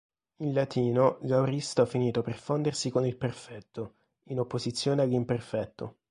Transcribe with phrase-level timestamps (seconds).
[0.37, 3.97] In latino, l'aoristo ha finito per fondersi con il perfetto,
[4.29, 5.97] in opposizione all'imperfetto.